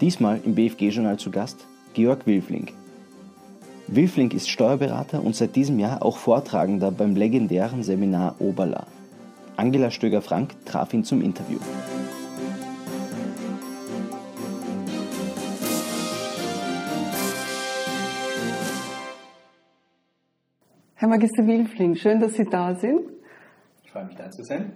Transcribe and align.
Diesmal 0.00 0.40
im 0.46 0.54
BFG-Journal 0.54 1.18
zu 1.18 1.30
Gast 1.30 1.66
Georg 1.92 2.26
Wilfling. 2.26 2.68
Wilfling 3.86 4.30
ist 4.30 4.48
Steuerberater 4.48 5.22
und 5.22 5.36
seit 5.36 5.54
diesem 5.56 5.78
Jahr 5.78 6.02
auch 6.02 6.16
Vortragender 6.16 6.90
beim 6.90 7.14
legendären 7.14 7.82
Seminar 7.82 8.36
Oberla. 8.38 8.86
Angela 9.58 9.90
Stöger-Frank 9.90 10.64
traf 10.64 10.94
ihn 10.94 11.04
zum 11.04 11.20
Interview. 11.20 11.58
Herr 20.94 21.08
Magister 21.08 21.46
Wilfling, 21.46 21.94
schön, 21.96 22.20
dass 22.20 22.32
Sie 22.32 22.44
da 22.44 22.74
sind. 22.74 23.02
Ich 23.84 23.90
freue 23.90 24.06
mich, 24.06 24.16
da 24.16 24.30
zu 24.30 24.44
sein. 24.44 24.72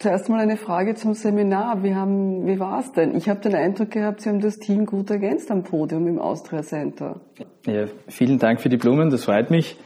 Zuerst 0.00 0.30
mal 0.30 0.40
eine 0.40 0.56
Frage 0.56 0.94
zum 0.94 1.12
Seminar. 1.12 1.82
Wie, 1.82 1.94
haben, 1.94 2.46
wie 2.46 2.58
war 2.58 2.80
es 2.80 2.90
denn? 2.92 3.14
Ich 3.14 3.28
habe 3.28 3.40
den 3.40 3.54
Eindruck 3.54 3.90
gehabt, 3.90 4.22
Sie 4.22 4.30
haben 4.30 4.40
das 4.40 4.56
Team 4.56 4.86
gut 4.86 5.10
ergänzt 5.10 5.50
am 5.50 5.62
Podium 5.62 6.08
im 6.08 6.18
Austria 6.18 6.62
Center. 6.62 7.20
Ja, 7.66 7.84
vielen 8.08 8.38
Dank 8.38 8.62
für 8.62 8.70
die 8.70 8.78
Blumen, 8.78 9.10
das 9.10 9.24
freut 9.24 9.50
mich. 9.50 9.76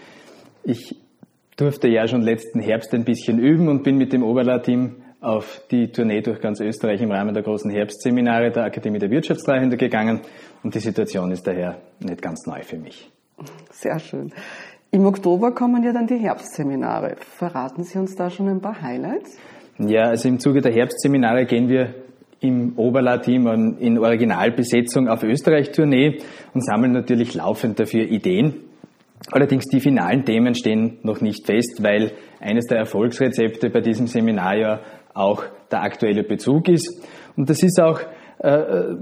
Ich 0.63 0.95
durfte 1.57 1.89
ja 1.89 2.07
schon 2.07 2.23
letzten 2.23 2.61
Herbst 2.61 2.95
ein 2.95 3.05
bisschen 3.05 3.41
üben 3.41 3.67
und 3.67 3.83
bin 3.83 3.97
mit 3.97 4.13
dem 4.13 4.23
Oberla-Team 4.23 5.03
auf 5.21 5.61
die 5.73 5.91
Tournee 5.91 6.21
durch 6.21 6.41
ganz 6.41 6.61
Österreich 6.61 7.03
im 7.03 7.11
Rahmen 7.11 7.35
der 7.35 7.43
großen 7.43 7.73
Herbstseminare 7.73 8.53
der 8.53 8.67
Akademie 8.67 9.01
der 9.01 9.11
Wirtschaftstreuhänder 9.11 9.77
gegangen 9.77 10.21
und 10.63 10.77
die 10.77 10.81
Situation 10.81 11.33
ist 11.33 11.45
daher 11.45 11.81
nicht 11.99 12.23
ganz 12.23 12.47
neu 12.47 12.63
für 12.63 12.79
mich. 12.79 13.11
Sehr 13.73 13.99
schön. 13.99 14.33
Im 14.93 15.07
Oktober 15.07 15.51
kommen 15.51 15.83
ja 15.83 15.93
dann 15.93 16.07
die 16.07 16.19
Herbstseminare. 16.19 17.17
Verraten 17.19 17.83
Sie 17.83 17.99
uns 17.99 18.15
da 18.15 18.31
schon 18.31 18.49
ein 18.49 18.61
paar 18.61 18.81
Highlights? 18.81 19.37
Ja, 19.79 20.05
also 20.05 20.29
im 20.29 20.39
Zuge 20.39 20.61
der 20.61 20.73
Herbstseminare 20.73 21.47
gehen 21.47 21.69
wir 21.69 21.95
im 22.41 22.79
Oberla-Team 22.79 23.77
in 23.81 23.99
Originalbesetzung 23.99 25.09
auf 25.09 25.25
Österreich-Tournee 25.25 26.19
und 26.53 26.65
sammeln 26.65 26.93
natürlich 26.93 27.35
laufend 27.35 27.81
dafür 27.81 28.05
Ideen. 28.05 28.55
Allerdings 29.33 29.65
die 29.67 29.81
finalen 29.81 30.25
Themen 30.25 30.55
stehen 30.55 30.99
noch 31.03 31.21
nicht 31.21 31.47
fest, 31.47 31.83
weil 31.83 32.13
eines 32.41 32.67
der 32.67 32.79
Erfolgsrezepte 32.79 33.71
bei 33.71 33.81
diesem 33.81 34.07
Seminar 34.07 34.57
ja 34.57 34.81
auch 35.15 35.43
der 35.73 35.83
aktuelle 35.83 36.23
Bezug 36.23 36.69
ist. 36.69 37.03
Und 37.37 37.51
das 37.51 37.63
ist 37.63 37.81
auch 37.81 38.01
äh, 38.39 38.95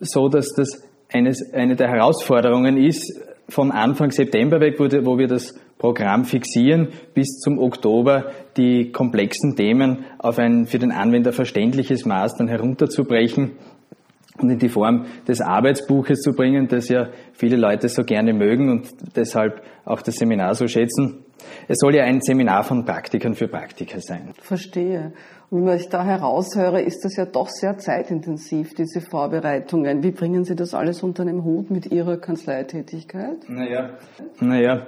so, 0.00 0.28
dass 0.28 0.52
das 0.54 0.86
eines, 1.12 1.52
eine 1.52 1.74
der 1.74 1.88
Herausforderungen 1.88 2.76
ist, 2.76 3.20
von 3.48 3.72
Anfang 3.72 4.12
September 4.12 4.60
weg, 4.60 4.78
wo 4.78 5.18
wir 5.18 5.26
das 5.26 5.54
Programm 5.80 6.26
fixieren, 6.26 6.88
bis 7.14 7.38
zum 7.38 7.58
Oktober 7.58 8.26
die 8.58 8.92
komplexen 8.92 9.56
Themen 9.56 10.04
auf 10.18 10.38
ein 10.38 10.66
für 10.66 10.78
den 10.78 10.92
Anwender 10.92 11.32
verständliches 11.32 12.04
Maß 12.04 12.36
dann 12.36 12.48
herunterzubrechen 12.48 13.52
und 14.38 14.50
in 14.50 14.58
die 14.58 14.68
Form 14.68 15.06
des 15.26 15.40
Arbeitsbuches 15.40 16.20
zu 16.20 16.32
bringen, 16.32 16.68
das 16.68 16.90
ja 16.90 17.08
viele 17.32 17.56
Leute 17.56 17.88
so 17.88 18.04
gerne 18.04 18.34
mögen 18.34 18.70
und 18.70 18.88
deshalb 19.16 19.62
auch 19.86 20.02
das 20.02 20.16
Seminar 20.16 20.54
so 20.54 20.68
schätzen. 20.68 21.24
Es 21.66 21.78
soll 21.78 21.96
ja 21.96 22.04
ein 22.04 22.20
Seminar 22.20 22.62
von 22.62 22.84
Praktikern 22.84 23.34
für 23.34 23.48
Praktiker 23.48 24.00
sein. 24.00 24.34
Verstehe. 24.42 25.14
Wie 25.52 25.74
ich 25.74 25.88
da 25.88 26.04
heraushöre, 26.04 26.80
ist 26.80 27.04
das 27.04 27.16
ja 27.16 27.26
doch 27.26 27.48
sehr 27.48 27.76
zeitintensiv, 27.76 28.72
diese 28.74 29.00
Vorbereitungen. 29.00 30.00
Wie 30.04 30.12
bringen 30.12 30.44
Sie 30.44 30.54
das 30.54 30.74
alles 30.74 31.02
unter 31.02 31.24
einem 31.24 31.42
Hut 31.42 31.70
mit 31.70 31.90
Ihrer 31.90 32.18
Kanzleitätigkeit? 32.18 33.48
Naja, 33.48 33.98
naja 34.40 34.86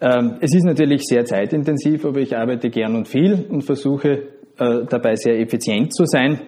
ähm, 0.00 0.36
es 0.40 0.54
ist 0.54 0.64
natürlich 0.64 1.02
sehr 1.02 1.24
zeitintensiv, 1.24 2.04
aber 2.04 2.20
ich 2.20 2.36
arbeite 2.36 2.70
gern 2.70 2.94
und 2.94 3.08
viel 3.08 3.44
und 3.50 3.62
versuche 3.62 4.28
äh, 4.56 4.84
dabei 4.88 5.16
sehr 5.16 5.40
effizient 5.40 5.92
zu 5.92 6.04
sein. 6.04 6.40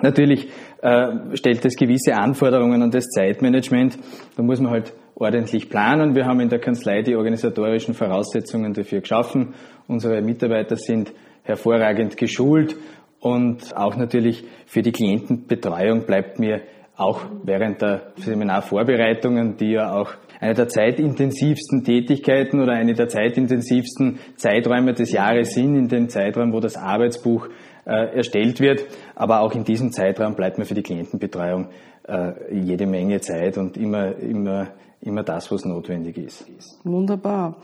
Natürlich 0.00 0.48
äh, 0.80 1.34
stellt 1.34 1.64
es 1.64 1.74
gewisse 1.74 2.14
Anforderungen 2.14 2.82
an 2.82 2.92
das 2.92 3.08
Zeitmanagement. 3.08 3.98
Da 4.36 4.44
muss 4.44 4.60
man 4.60 4.70
halt 4.70 4.94
ordentlich 5.16 5.68
planen. 5.68 6.14
Wir 6.14 6.24
haben 6.24 6.38
in 6.38 6.48
der 6.48 6.60
Kanzlei 6.60 7.02
die 7.02 7.16
organisatorischen 7.16 7.94
Voraussetzungen 7.94 8.72
dafür 8.72 9.00
geschaffen. 9.00 9.54
Unsere 9.88 10.22
Mitarbeiter 10.22 10.76
sind 10.76 11.12
hervorragend 11.42 12.16
geschult 12.16 12.76
und 13.22 13.76
auch 13.76 13.96
natürlich 13.96 14.44
für 14.66 14.82
die 14.82 14.90
Klientenbetreuung 14.90 16.06
bleibt 16.06 16.40
mir 16.40 16.62
auch 16.96 17.20
während 17.44 17.80
der 17.80 18.12
Seminarvorbereitungen, 18.16 19.56
die 19.56 19.72
ja 19.72 19.94
auch 19.94 20.12
eine 20.40 20.54
der 20.54 20.68
zeitintensivsten 20.68 21.84
Tätigkeiten 21.84 22.60
oder 22.60 22.72
eine 22.72 22.94
der 22.94 23.08
zeitintensivsten 23.08 24.18
Zeiträume 24.34 24.92
des 24.92 25.12
Jahres 25.12 25.54
sind, 25.54 25.76
in 25.76 25.86
dem 25.86 26.08
Zeitraum, 26.08 26.52
wo 26.52 26.58
das 26.58 26.76
Arbeitsbuch 26.76 27.46
äh, 27.86 28.16
erstellt 28.16 28.58
wird. 28.58 28.84
Aber 29.14 29.40
auch 29.40 29.54
in 29.54 29.62
diesem 29.62 29.92
Zeitraum 29.92 30.34
bleibt 30.34 30.58
mir 30.58 30.64
für 30.64 30.74
die 30.74 30.82
Klientenbetreuung 30.82 31.68
äh, 32.08 32.32
jede 32.52 32.86
Menge 32.86 33.20
Zeit 33.20 33.56
und 33.56 33.76
immer, 33.76 34.18
immer, 34.18 34.72
immer 35.02 35.22
das, 35.22 35.50
was 35.50 35.64
notwendig 35.64 36.16
ist. 36.16 36.46
Wunderbar. 36.84 37.56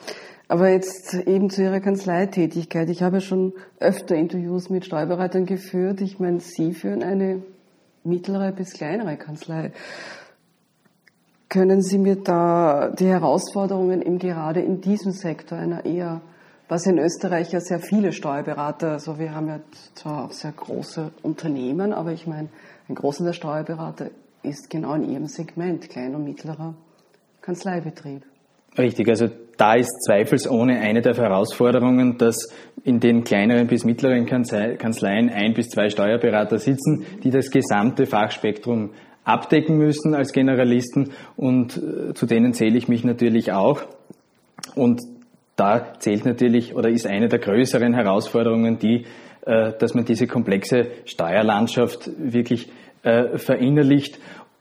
Aber 0.49 0.71
jetzt 0.71 1.15
eben 1.15 1.51
zu 1.51 1.63
Ihrer 1.63 1.81
Kanzleitätigkeit. 1.81 2.89
Ich 2.89 3.03
habe 3.03 3.21
schon 3.21 3.53
öfter 3.81 4.15
Interviews 4.17 4.71
mit 4.71 4.87
Steuerberatern 4.87 5.47
geführt. 5.47 6.01
Ich 6.01 6.19
meine, 6.19 6.41
Sie 6.41 6.73
führen 6.73 7.03
eine 7.03 7.43
mittlere 8.03 8.53
bis 8.53 8.73
kleinere 8.73 9.17
Kanzlei. 9.17 9.73
Können 11.51 11.83
Sie 11.83 11.99
mir 11.99 12.17
da 12.17 12.91
die 12.91 13.07
Herausforderungen 13.07 14.03
eben 14.03 14.19
gerade 14.19 14.61
in 14.61 14.81
diesem 14.81 15.13
Sektor 15.13 15.59
einer 15.59 15.85
eher, 15.85 16.23
was 16.69 16.87
in 16.87 16.99
Österreich 16.99 17.53
ja 17.53 17.61
sehr 17.61 17.79
viele 17.79 18.13
Steuerberater, 18.13 18.93
also 18.93 19.19
wir 19.19 19.35
haben 19.35 19.49
ja 19.49 19.61
zwar 19.95 20.27
auch 20.27 20.33
sehr 20.33 20.53
große 20.53 21.11
Unternehmen, 21.23 21.95
aber 21.95 22.13
ich 22.13 22.27
meine, 22.27 22.49
ein 22.89 22.95
Großteil 22.95 23.29
der 23.29 23.33
Steuerberater 23.33 24.11
ist 24.43 24.69
genau 24.69 24.95
in 24.95 25.11
ihrem 25.11 25.27
Segment, 25.27 25.89
kleiner 25.89 26.17
und 26.17 26.25
mittlerer 26.25 26.75
Kanzleibetrieb. 27.49 28.25
Richtig, 28.77 29.09
also 29.09 29.27
da 29.57 29.73
ist 29.73 29.89
zweifelsohne 30.05 30.81
eine 30.81 31.01
der 31.01 31.15
Herausforderungen, 31.15 32.19
dass 32.19 32.37
in 32.85 33.01
den 33.01 33.25
kleineren 33.25 33.69
bis 33.69 33.87
mittleren 33.87 34.27
Kanzleien 34.27 35.31
ein 35.31 35.55
bis 35.55 35.71
zwei 35.71 35.89
Steuerberater 35.89 36.59
sitzen, 36.59 37.07
die 37.25 37.31
das 37.31 37.51
gesamte 37.51 38.05
Fachspektrum 38.05 38.91
abdecken 39.25 39.79
müssen 39.79 40.15
als 40.15 40.35
Generalisten 40.35 41.13
und 41.37 41.79
äh, 41.79 42.13
zu 42.13 42.27
denen 42.27 42.53
zähle 42.53 42.77
ich 42.77 42.87
mich 42.87 43.03
natürlich 43.03 43.51
auch. 43.53 43.81
Und 44.75 45.01
da 45.57 45.95
zählt 45.99 46.27
natürlich 46.27 46.75
oder 46.75 46.91
ist 46.91 47.07
eine 47.07 47.29
der 47.29 47.39
größeren 47.39 47.95
Herausforderungen 47.95 48.79
die, 48.79 49.07
äh, 49.47 49.73
dass 49.79 49.95
man 49.95 50.05
diese 50.05 50.27
komplexe 50.27 50.89
Steuerlandschaft 51.07 52.11
wirklich 52.19 52.69
äh, 53.05 53.39
verinnerlicht 53.39 54.19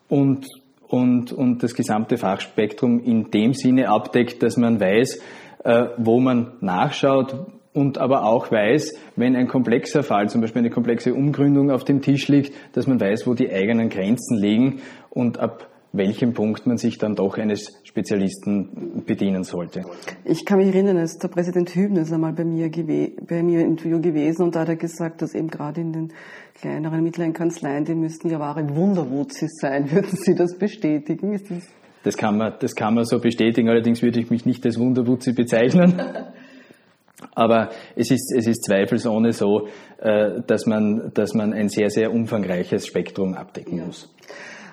und 0.07 0.47
und, 0.87 1.31
und 1.31 1.63
das 1.63 1.73
gesamte 1.75 2.17
Fachspektrum 2.17 3.03
in 3.03 3.31
dem 3.31 3.53
Sinne 3.53 3.89
abdeckt, 3.89 4.41
dass 4.43 4.57
man 4.57 4.79
weiß, 4.79 5.19
äh, 5.63 5.85
wo 5.97 6.19
man 6.19 6.53
nachschaut 6.61 7.35
und 7.73 7.97
aber 7.97 8.23
auch 8.23 8.51
weiß, 8.51 8.97
wenn 9.15 9.35
ein 9.35 9.47
komplexer 9.47 10.03
Fall, 10.03 10.29
zum 10.29 10.41
Beispiel 10.41 10.59
eine 10.59 10.69
komplexe 10.71 11.13
Umgründung 11.13 11.69
auf 11.69 11.83
dem 11.83 12.01
Tisch 12.01 12.27
liegt, 12.27 12.53
dass 12.75 12.87
man 12.87 12.99
weiß, 12.99 13.27
wo 13.27 13.33
die 13.33 13.51
eigenen 13.51 13.89
Grenzen 13.89 14.37
liegen 14.37 14.81
und 15.09 15.39
ab 15.39 15.67
welchem 15.93 16.33
Punkt 16.33 16.67
man 16.67 16.77
sich 16.77 16.97
dann 16.97 17.15
doch 17.15 17.37
eines 17.37 17.79
Spezialisten 17.83 19.03
bedienen 19.05 19.43
sollte. 19.43 19.83
Ich 20.25 20.45
kann 20.45 20.59
mich 20.59 20.67
erinnern, 20.67 20.97
als 20.97 21.17
der 21.17 21.29
Präsident 21.29 21.73
Hübner 21.73 22.01
ist 22.01 22.11
einmal 22.11 22.33
bei 22.33 22.43
mir, 22.43 22.69
bei 22.69 23.43
mir 23.43 23.61
im 23.61 23.71
Interview 23.71 23.99
gewesen 23.99 24.43
und 24.43 24.55
da 24.55 24.61
hat 24.61 24.69
er 24.69 24.75
gesagt, 24.75 25.21
dass 25.21 25.33
eben 25.33 25.47
gerade 25.47 25.81
in 25.81 25.93
den 25.93 26.13
kleineren, 26.59 27.03
mittleren 27.03 27.33
Kanzleien, 27.33 27.85
die 27.85 27.95
müssten 27.95 28.29
ja 28.29 28.39
wahre 28.39 28.67
Wunderwutzis 28.75 29.57
sein. 29.59 29.91
Würden 29.91 30.15
Sie 30.15 30.35
das 30.35 30.57
bestätigen? 30.57 31.33
Ist 31.33 31.49
das 31.49 31.63
das 32.03 32.15
kann, 32.15 32.37
man, 32.37 32.53
das 32.59 32.73
kann 32.73 32.93
man 32.93 33.03
so 33.03 33.19
bestätigen, 33.19 33.67
allerdings 33.67 34.01
würde 34.01 34.21
ich 34.21 34.29
mich 34.29 34.45
nicht 34.45 34.65
als 34.65 34.79
Wunderwutzi 34.79 35.33
bezeichnen. 35.33 36.01
Aber 37.35 37.69
es 37.95 38.11
ist, 38.11 38.31
es 38.33 38.47
ist 38.47 38.63
zweifelsohne 38.63 39.33
so, 39.33 39.67
äh, 39.97 40.41
dass 40.45 40.65
man, 40.65 41.11
dass 41.13 41.33
man 41.33 41.51
ein 41.51 41.67
sehr, 41.67 41.89
sehr 41.89 42.13
umfangreiches 42.13 42.87
Spektrum 42.87 43.33
abdecken 43.33 43.85
muss. 43.85 44.13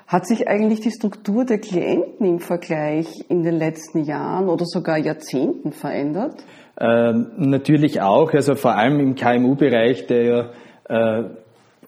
Hat 0.06 0.26
sich 0.26 0.46
eigentlich 0.48 0.80
die 0.80 0.90
Struktur 0.90 1.44
der 1.44 1.58
Klienten 1.58 2.26
im 2.26 2.40
Vergleich 2.40 3.06
in 3.28 3.42
den 3.42 3.54
letzten 3.56 4.04
Jahren 4.04 4.48
oder 4.48 4.66
sogar 4.66 4.98
Jahrzehnten 4.98 5.72
verändert? 5.72 6.44
Ähm, 6.78 7.30
natürlich 7.38 8.00
auch, 8.00 8.32
also 8.32 8.54
vor 8.54 8.76
allem 8.76 9.00
im 9.00 9.14
KMU-Bereich, 9.14 10.06
der 10.06 10.22
ja 10.24 11.20
äh, 11.20 11.24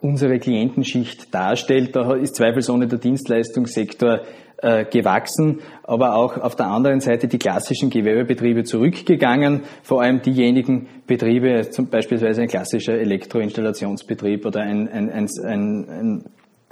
unsere 0.01 0.39
Klientenschicht 0.39 1.35
darstellt. 1.35 1.95
Da 1.95 2.15
ist 2.15 2.37
zweifelsohne 2.37 2.87
der 2.87 2.99
Dienstleistungssektor 2.99 4.21
äh, 4.59 4.85
gewachsen, 4.87 5.61
aber 5.83 6.17
auch 6.17 6.39
auf 6.39 6.57
der 6.57 6.67
anderen 6.67 7.01
Seite 7.01 7.29
die 7.29 7.39
klassischen 7.39 7.91
Gewerbebetriebe 7.91 8.65
zurückgegangen, 8.65 9.65
vor 9.83 10.01
allem 10.01 10.23
diejenigen 10.23 10.89
Betriebe, 11.07 11.69
zum 11.71 11.89
beispielsweise 11.89 12.43
ein 12.43 12.49
klassischer 12.49 12.95
Elektroinstallationsbetrieb 12.95 14.47
oder 14.47 14.61
ein, 14.61 14.89
ein, 14.89 15.11
ein, 15.11 15.29
ein 15.45 16.25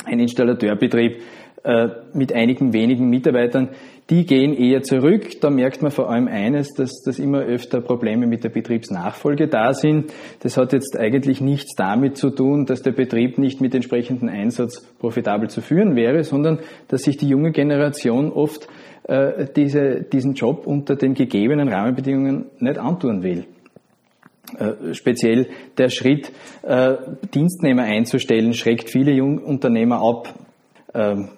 ein 0.05 0.21
Installateurbetrieb 0.21 1.23
äh, 1.65 1.89
mit 2.13 2.33
einigen 2.33 2.73
wenigen 2.73 3.09
Mitarbeitern, 3.09 3.71
die 4.11 4.27
gehen 4.27 4.55
eher 4.55 4.83
zurück. 4.83 5.41
Da 5.41 5.49
merkt 5.49 5.81
man 5.81 5.91
vor 5.91 6.11
allem 6.11 6.29
eines, 6.29 6.75
dass, 6.75 7.03
dass 7.03 7.19
immer 7.19 7.41
öfter 7.41 7.81
Probleme 7.81 8.27
mit 8.27 8.45
der 8.45 8.51
Betriebsnachfolge 8.51 9.49
da 9.49 9.73
sind. 9.73 10.13
Das 10.41 10.59
hat 10.59 10.73
jetzt 10.75 10.99
eigentlich 10.99 11.41
nichts 11.41 11.75
damit 11.75 12.19
zu 12.19 12.31
tun, 12.31 12.67
dass 12.67 12.83
der 12.83 12.93
Betrieb 12.93 13.39
nicht 13.39 13.63
mit 13.63 13.75
entsprechendem 13.75 14.29
Einsatz 14.29 14.83
profitabel 14.99 15.49
zu 15.49 15.63
führen 15.63 15.97
wäre, 15.97 16.23
sondern 16.25 16.59
dass 16.89 17.03
sich 17.03 17.17
die 17.17 17.29
junge 17.29 17.53
Generation 17.53 18.31
oft 18.31 18.69
äh, 19.05 19.47
diese, 19.57 20.03
diesen 20.03 20.35
Job 20.35 20.67
unter 20.67 20.97
den 20.97 21.15
gegebenen 21.15 21.69
Rahmenbedingungen 21.69 22.47
nicht 22.59 22.79
antun 22.79 23.23
will. 23.23 23.45
Äh, 24.59 24.95
speziell 24.95 25.49
der 25.79 25.89
Schritt, 25.89 26.33
äh, 26.63 26.97
Dienstnehmer 27.33 27.83
einzustellen, 27.83 28.55
schreckt 28.55 28.91
viele 28.91 29.13
Jungunternehmer 29.13 30.01
ab. 30.01 30.35
Ähm, 30.95 31.31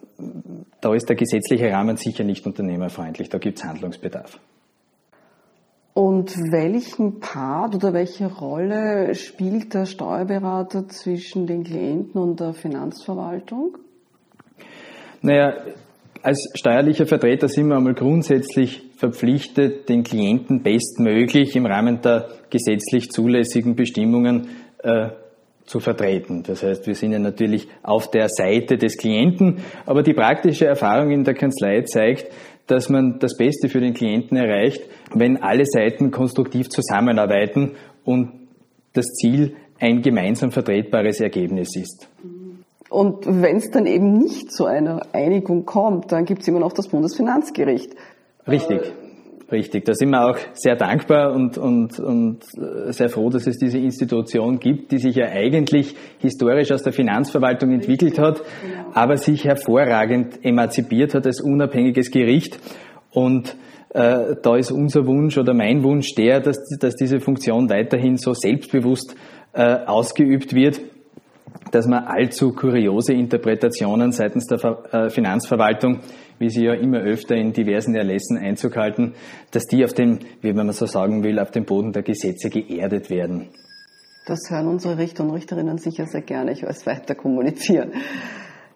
da 0.81 0.95
ist 0.95 1.09
der 1.09 1.17
gesetzliche 1.17 1.71
Rahmen 1.71 1.97
sicher 1.97 2.25
nicht 2.25 2.47
unternehmerfreundlich, 2.47 3.29
da 3.29 3.39
gibt 3.39 3.59
es 3.59 3.65
Handlungsbedarf. 3.65 4.39
Und 5.93 6.37
welchen 6.53 7.21
Part 7.21 7.75
oder 7.75 7.95
welche 7.95 8.27
Rolle 8.27 9.15
spielt 9.15 9.73
der 9.73 9.87
Steuerberater 9.87 10.89
zwischen 10.89 11.47
den 11.47 11.65
Klienten 11.65 12.21
und 12.21 12.39
der 12.39 12.53
Finanzverwaltung? 12.53 13.79
Naja, 15.23 15.55
als 16.27 16.51
steuerlicher 16.55 17.07
Vertreter 17.07 17.47
sind 17.49 17.69
wir 17.69 17.77
einmal 17.77 17.95
grundsätzlich 17.95 18.83
verpflichtet, 18.97 19.89
den 19.89 20.03
Klienten 20.03 20.65
bestmöglich 20.65 21.55
im 21.55 21.67
Rahmen 21.67 22.01
der 22.01 22.27
gesetzlich 22.51 23.11
zulässigen 23.11 23.77
Bestimmungen 23.77 24.49
äh, 24.83 25.11
zu 25.67 25.79
vertreten. 25.79 26.43
Das 26.43 26.65
heißt, 26.65 26.85
wir 26.89 26.97
sind 26.97 27.13
ja 27.13 27.21
natürlich 27.21 27.69
auf 27.85 28.11
der 28.11 28.29
Seite 28.29 28.77
des 28.77 28.97
Klienten, 28.97 29.59
aber 29.85 30.03
die 30.03 30.15
praktische 30.15 30.67
Erfahrung 30.67 31.13
in 31.13 31.23
der 31.23 31.35
Kanzlei 31.35 31.83
zeigt, 31.83 32.33
dass 32.67 32.89
man 32.89 33.21
das 33.21 33.37
Beste 33.37 33.69
für 33.69 33.79
den 33.79 33.95
Klienten 33.95 34.37
erreicht, 34.37 34.83
wenn 35.15 35.37
alle 35.37 35.65
Seiten 35.65 36.11
konstruktiv 36.11 36.69
zusammenarbeiten 36.71 37.77
und 38.05 38.33
das 38.95 39.07
Ziel 39.13 39.55
ein 39.79 40.03
gemeinsam 40.03 40.51
vertretbares 40.51 41.21
Ergebnis 41.21 41.77
ist. 41.77 42.09
Und 42.89 43.27
wenn 43.27 43.57
es 43.57 43.71
dann 43.71 43.87
eben 43.87 44.13
nicht 44.13 44.53
zu 44.53 44.67
einer 44.67 45.03
Einigung 45.13 45.65
kommt, 45.65 46.13
dann 46.13 46.25
gibt 46.25 46.43
es 46.43 46.49
immer 46.49 46.61
noch 46.61 46.73
das 46.73 46.89
Bundesfinanzgericht. 46.89 47.95
Richtig. 48.47 48.93
Richtig, 49.51 49.85
da 49.85 49.95
sind 49.95 50.11
wir 50.11 50.29
auch 50.29 50.39
sehr 50.55 50.75
dankbar 50.75 51.33
und, 51.33 51.57
und, 51.57 52.01
und 52.01 52.43
sehr 52.89 53.09
froh, 53.09 53.31
dass 53.31 53.47
es 53.47 53.59
diese 53.59 53.79
Institution 53.79 54.59
gibt, 54.59 54.91
die 54.91 54.99
sich 54.99 55.15
ja 55.15 55.27
eigentlich 55.27 55.95
historisch 56.19 56.73
aus 56.73 56.83
der 56.83 56.93
Finanzverwaltung 56.93 57.71
entwickelt 57.71 58.19
hat, 58.19 58.43
aber 58.93 59.17
sich 59.17 59.45
hervorragend 59.45 60.45
emanzipiert 60.45 61.15
hat 61.15 61.27
als 61.27 61.41
unabhängiges 61.41 62.11
Gericht. 62.11 62.59
Und 63.13 63.57
äh, 63.91 64.35
da 64.43 64.57
ist 64.57 64.73
unser 64.73 65.07
Wunsch 65.07 65.39
oder 65.39 65.55
mein 65.55 65.85
Wunsch 65.85 66.17
der, 66.17 66.41
dass, 66.41 66.59
dass 66.81 66.97
diese 66.97 67.21
Funktion 67.21 67.71
weiterhin 67.71 68.17
so 68.17 68.35
selbstbewusst 68.35 69.15
äh, 69.53 69.63
ausgeübt 69.87 70.55
wird, 70.55 70.81
dass 71.73 71.87
man 71.87 72.05
allzu 72.05 72.53
kuriose 72.53 73.13
Interpretationen 73.13 74.13
seitens 74.13 74.47
der 74.47 74.59
äh, 74.93 75.11
Finanzverwaltung 75.11 76.01
wie 76.39 76.51
sie 76.51 76.65
ja 76.65 76.75
immer 76.75 76.99
öfter 76.99 77.35
in 77.35 77.53
diversen 77.53 77.95
Erlässen 77.95 78.37
Einzug 78.37 78.77
halten, 78.77 79.15
dass 79.53 79.65
die 79.65 79.85
auf 79.85 79.93
dem, 79.93 80.19
wie 80.41 80.53
man 80.53 80.71
so 80.73 80.87
sagen 80.87 81.23
will, 81.23 81.39
auf 81.39 81.51
dem 81.51 81.65
Boden 81.65 81.93
der 81.93 82.03
Gesetze 82.03 82.51
geerdet 82.51 83.11
werden. 83.11 83.49
Das 84.27 84.41
hören 84.51 84.67
unsere 84.67 84.99
Richter 84.99 85.25
und 85.25 85.31
Richterinnen 85.31 85.79
sicher 85.79 86.07
sehr 86.07 86.23
gerne. 86.23 86.53
Ich 86.53 86.63
weiß 86.63 86.87
weiter 86.87 87.15
kommunizieren. 87.15 87.93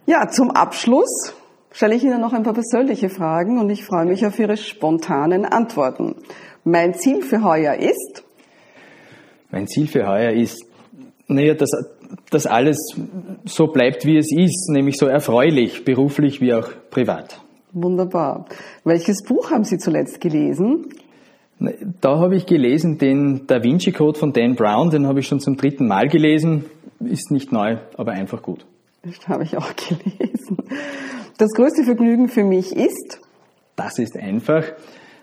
Ja, 0.07 0.29
zum 0.29 0.51
Abschluss 0.51 1.35
stelle 1.73 1.95
ich 1.95 2.05
Ihnen 2.05 2.21
noch 2.21 2.33
ein 2.33 2.45
paar 2.45 2.55
persönliche 2.55 3.09
Fragen 3.09 3.59
und 3.59 3.69
ich 3.71 3.85
freue 3.85 4.07
mich 4.07 4.25
auf 4.25 4.39
Ihre 4.39 4.57
spontanen 4.57 5.45
Antworten. 5.45 6.17
Mein 6.65 6.95
Ziel 6.95 7.23
für 7.23 7.43
heuer 7.43 7.75
ist? 7.75 8.23
Mein 9.51 9.67
Ziel 9.67 9.89
für 9.89 10.07
heuer 10.07 10.33
ist, 10.33 10.65
naja, 11.27 11.55
dass, 11.55 11.71
dass 12.31 12.47
alles 12.47 12.79
so 13.45 13.67
bleibt, 13.69 14.05
wie 14.05 14.17
es 14.17 14.33
ist, 14.33 14.69
nämlich 14.71 14.97
so 14.97 15.07
erfreulich, 15.07 15.85
beruflich 15.85 16.41
wie 16.41 16.55
auch 16.55 16.69
privat. 16.91 17.41
Wunderbar. 17.73 18.47
Welches 18.85 19.23
Buch 19.23 19.51
haben 19.51 19.65
Sie 19.65 19.79
zuletzt 19.79 20.21
gelesen? 20.21 20.87
Da 22.01 22.19
habe 22.19 22.37
ich 22.37 22.47
gelesen 22.47 22.99
den 22.99 23.47
Da 23.47 23.63
Vinci 23.63 23.93
Code 23.93 24.19
von 24.19 24.33
Dan 24.33 24.55
Brown, 24.55 24.91
den 24.91 25.07
habe 25.07 25.21
ich 25.21 25.27
schon 25.27 25.41
zum 25.41 25.57
dritten 25.57 25.87
Mal 25.87 26.09
gelesen. 26.09 26.65
Ist 27.01 27.31
nicht 27.31 27.53
neu, 27.53 27.77
aber 27.97 28.13
einfach 28.13 28.43
gut. 28.43 28.65
Das 29.03 29.29
habe 29.29 29.45
ich 29.45 29.57
auch 29.57 29.73
gelesen. 29.77 30.59
Das 31.39 31.51
größte 31.53 31.85
Vergnügen 31.85 32.29
für 32.29 32.45
mich 32.45 32.75
ist? 32.75 33.21
Das 33.77 33.99
ist 33.99 34.17
einfach, 34.17 34.65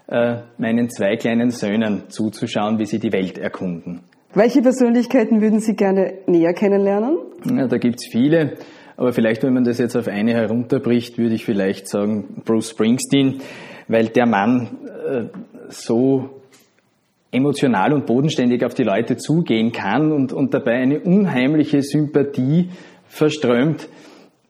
äh, 0.08 0.38
meinen 0.58 0.90
zwei 0.90 1.16
kleinen 1.18 1.52
Söhnen 1.52 2.10
zuzuschauen, 2.10 2.80
wie 2.80 2.86
sie 2.86 3.00
die 3.00 3.12
Welt 3.12 3.38
erkunden. 3.38 4.02
Welche 4.38 4.62
Persönlichkeiten 4.62 5.42
würden 5.42 5.62
Sie 5.62 5.76
gerne 5.76 6.20
näher 6.28 6.54
kennenlernen? 6.54 7.18
Ja, 7.44 7.66
da 7.66 7.80
gibt's 7.80 8.06
viele. 8.06 8.54
Aber 8.96 9.12
vielleicht, 9.12 9.42
wenn 9.42 9.52
man 9.52 9.64
das 9.64 9.80
jetzt 9.80 9.96
auf 9.96 10.08
eine 10.08 10.36
herunterbricht, 10.36 11.18
würde 11.18 11.34
ich 11.34 11.44
vielleicht 11.44 11.88
sagen 11.88 12.44
Bruce 12.46 12.70
Springsteen, 12.70 13.42
weil 13.88 14.10
der 14.10 14.28
Mann 14.28 14.78
äh, 15.08 15.24
so 15.70 16.42
emotional 17.32 17.94
und 17.94 18.06
bodenständig 18.06 18.64
auf 18.64 18.76
die 18.76 18.84
Leute 18.84 19.18
zugehen 19.18 19.72
kann 19.72 20.12
und, 20.12 20.34
und 20.34 20.54
dabei 20.54 20.74
eine 20.74 21.00
unheimliche 21.00 21.82
Sympathie 21.82 22.70
verströmt. 23.08 23.90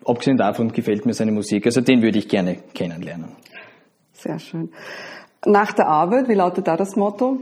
Abgesehen 0.03 0.35
davon 0.35 0.73
gefällt 0.73 1.05
mir 1.05 1.13
seine 1.13 1.31
Musik. 1.31 1.65
Also 1.65 1.79
den 1.79 2.01
würde 2.01 2.17
ich 2.17 2.27
gerne 2.27 2.57
kennenlernen. 2.73 3.29
Sehr 4.11 4.37
schön. 4.39 4.69
Nach 5.45 5.71
der 5.71 5.87
Arbeit, 5.87 6.27
wie 6.27 6.33
lautet 6.33 6.67
da 6.67 6.75
das 6.75 6.97
Motto? 6.97 7.39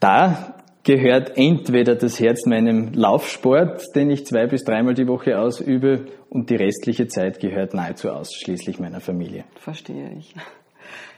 Da 0.00 0.59
gehört 0.84 1.36
entweder 1.36 1.94
das 1.94 2.20
Herz 2.20 2.46
meinem 2.46 2.92
Laufsport, 2.94 3.94
den 3.94 4.10
ich 4.10 4.26
zwei 4.26 4.46
bis 4.46 4.64
dreimal 4.64 4.94
die 4.94 5.06
Woche 5.06 5.38
ausübe, 5.38 6.06
und 6.28 6.48
die 6.48 6.56
restliche 6.56 7.08
Zeit 7.08 7.40
gehört 7.40 7.74
nahezu 7.74 8.10
ausschließlich 8.10 8.78
meiner 8.78 9.00
Familie. 9.00 9.44
Verstehe 9.56 10.12
ich. 10.16 10.34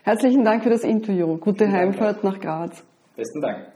Herzlichen 0.04 0.44
Dank 0.44 0.64
für 0.64 0.70
das 0.70 0.84
Interview. 0.84 1.36
Gute 1.36 1.70
Heimfahrt 1.70 2.24
nach 2.24 2.40
Graz. 2.40 2.82
Besten 3.14 3.40
Dank. 3.40 3.66